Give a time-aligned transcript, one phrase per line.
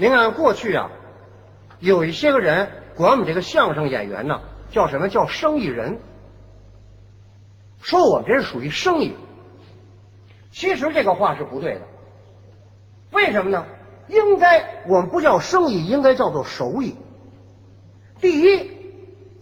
[0.00, 0.90] 您看过去啊，
[1.78, 5.98] 有一些个人管我们这个相声演员呢，叫什么叫生意人，
[7.82, 9.14] 说我们这是属于生意。
[10.50, 11.82] 其实这个话是不对的，
[13.12, 13.66] 为什么呢？
[14.08, 16.96] 应该我们不叫生意，应该叫做手艺。
[18.22, 18.70] 第一，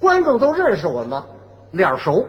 [0.01, 1.23] 观众都认识我们，
[1.71, 2.27] 脸熟；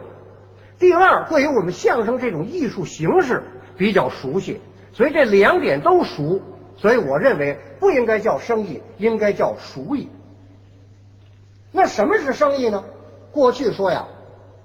[0.77, 3.41] 第二，对于我们相声这种艺术形式
[3.75, 4.61] 比较熟悉，
[4.93, 6.39] 所以这两点都熟。
[6.81, 10.09] 所以我认为不应该叫生意，应该叫熟意。
[11.71, 12.83] 那什么是生意呢？
[13.31, 14.07] 过去说呀，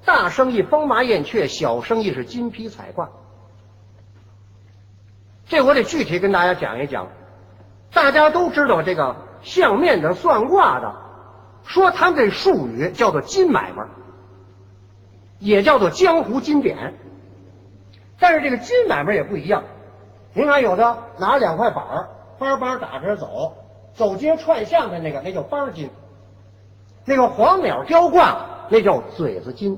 [0.05, 3.11] 大生意风马燕雀，小生意是金皮彩挂。
[5.47, 7.09] 这我得具体跟大家讲一讲。
[7.93, 10.95] 大家都知道这个相面的、算卦的，
[11.65, 13.87] 说他们这术语叫做金买卖，
[15.41, 16.95] 也叫做江湖金典。
[18.19, 19.65] 但是这个金买卖也不一样。
[20.37, 23.55] 您看，有的拿两块板儿，班班打着走，
[23.95, 25.89] 走街串巷的那个，那叫班金；
[27.05, 29.77] 那个黄鸟雕挂，那叫嘴子金；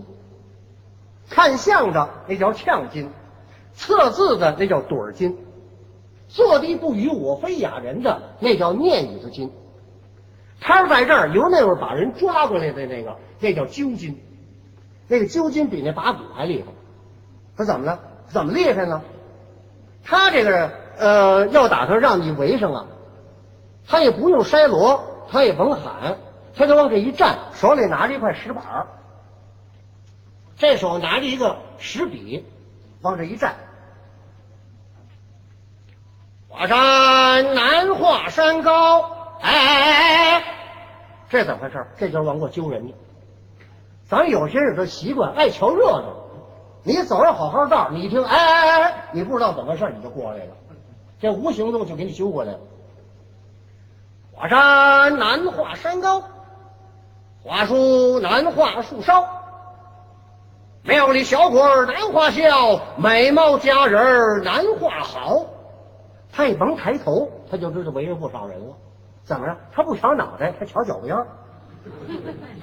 [1.29, 3.09] 看相的那叫呛金；
[3.75, 5.35] 测字的那叫盹儿金；
[6.29, 9.51] 坐地不语我非哑人的那叫念椅子金；
[10.59, 14.19] 摊在这儿由那会儿把人抓过来的那个，那叫揪金。
[15.07, 16.69] 那个揪金比那把鼓还厉害。
[17.59, 18.01] 他怎么了？
[18.29, 19.03] 怎么厉害呢？
[20.07, 22.87] 他这个呃，要打算让你围上啊，
[23.89, 26.17] 他也不用筛锣，他也甭喊，
[26.55, 28.87] 他就往这一站，手里拿着一块石板儿，
[30.57, 32.47] 这手拿着一个石笔，
[33.03, 33.57] 往这一站。
[36.49, 39.03] 华山南华山高，
[39.43, 40.45] 哎哎哎哎哎，
[41.29, 41.85] 这怎么回事？
[41.99, 42.95] 这就是往过揪人家。
[44.09, 46.26] 咱有些人的习惯爱瞧热闹。
[46.87, 50.53] 你走着好好道，你一听，哎哎哎，你不知道怎么回事，你就过来了，
[51.19, 52.61] 这无形中就给你揪过来了。
[54.33, 56.23] 华山难画山高，
[57.43, 59.25] 华树难画树梢，
[60.85, 65.45] 庙里小鬼难画笑，美貌佳人儿难画好。
[66.33, 68.75] 他一甭抬头，他就知道围着不少人了。
[69.25, 69.57] 怎么着？
[69.73, 71.27] 他不瞧脑袋，他瞧脚边儿。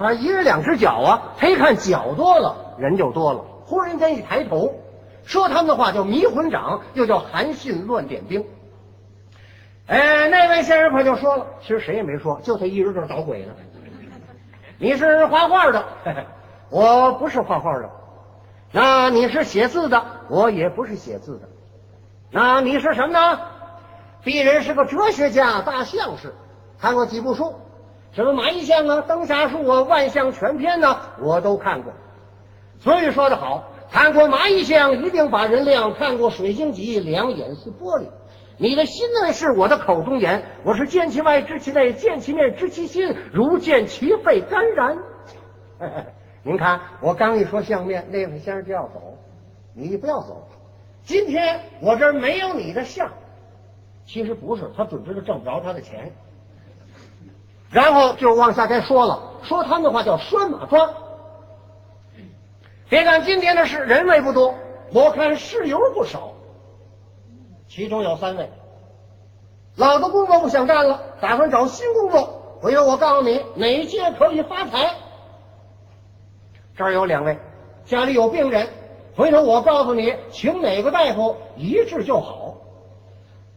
[0.00, 3.40] 啊，一人两只脚啊，他一看脚多了，人就多了。
[3.64, 4.74] 忽然间一抬头，
[5.24, 8.44] 说他们的话叫迷魂掌，又叫韩信乱点兵。
[9.86, 13.52] 哎，那位先生可就说了，其实谁也没说，就他一人这捣鬼呢。
[14.78, 15.84] 你是画画的，
[16.70, 17.90] 我不是画画的。
[18.72, 21.48] 那你是写字的，我也不是写字的。
[22.30, 23.38] 那你是什么呢？
[24.24, 26.34] 鄙人是个哲学家、大相士，
[26.80, 27.54] 看过几部书，
[28.12, 31.92] 什么《马邑相》啊、《灯下术》啊、《万象全篇》呢，我都看过。
[32.84, 38.04] 所以说的好，看过蚂蚁相一定把人亮，看过水晶脊两眼似玻璃。
[38.58, 44.98] 你的心内是我的口中言，我是见其外知其内，见其面知其心，如见其肺肝然。
[46.44, 49.16] 您看，我刚一说相面，那位先生就要走，
[49.72, 50.46] 你不要走。
[51.04, 53.10] 今天我这儿没有你的相，
[54.04, 56.12] 其实不是，他准知道挣不着他的钱。
[57.70, 60.90] 然后就往下该说了，说他们的话叫拴马桩。
[62.88, 64.54] 别看今天的事人位不多，
[64.92, 66.32] 我看事由不少。
[67.66, 68.50] 其中有三位，
[69.76, 72.58] 老的工作不想干了，打算找新工作。
[72.60, 74.94] 回头我告诉你哪一届可以发财。
[76.76, 77.38] 这儿有两位，
[77.84, 78.68] 家里有病人，
[79.16, 82.54] 回头我告诉你，请哪个大夫一治就好。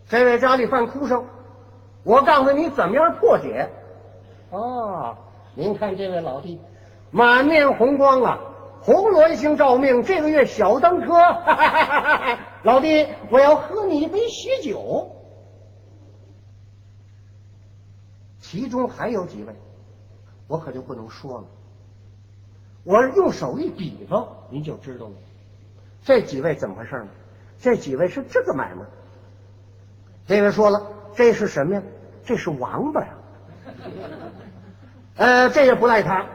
[0.09, 1.25] 这位家里犯哭声，
[2.03, 3.69] 我告诉你怎么样破解。
[4.51, 5.15] 哦，
[5.53, 6.59] 您看这位老弟，
[7.11, 8.39] 满面红光啊。
[8.81, 11.13] 红鸾星照命，这个月小登科。
[12.63, 15.11] 老弟，我要喝你一杯喜酒。
[18.39, 19.53] 其中还有几位，
[20.47, 21.43] 我可就不能说了。
[22.83, 25.11] 我用手一比方，您就知道了。
[26.03, 27.07] 这几位怎么回事呢？
[27.59, 28.85] 这几位是这个买卖。
[30.27, 31.81] 这位说了，这是什么呀？
[32.23, 33.09] 这是王八呀。
[35.15, 36.25] 呃，这也不赖他。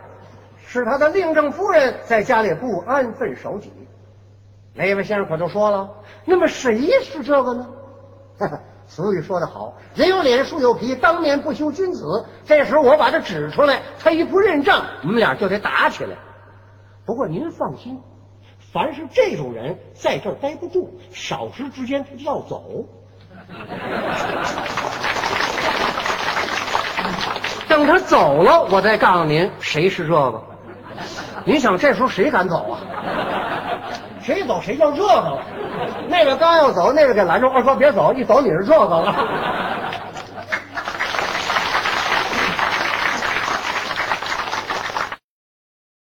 [0.73, 3.71] 是他的令正夫人在家里不安分守己，
[4.73, 5.91] 那位先生可就说了
[6.25, 7.69] ：“那么谁是这个呢？”
[8.89, 12.25] 俗语说得好，人有脸，树有皮，当面不修君子。
[12.47, 16.17] 这时候我把他指出来，他一不认账，我们俩就得打起来。
[17.05, 18.01] 不过您放心，
[18.73, 22.87] 凡是这种人在这儿待不住，少时之间他就要走。
[27.69, 30.43] 等他走了，我再告诉您谁是这个。
[31.45, 32.79] 你想这时候谁敢走啊？
[34.21, 35.43] 谁走谁叫热闹了。
[36.09, 37.49] 那个刚要走，那个给拦住。
[37.49, 39.13] 二哥别走，一走你是热闹了。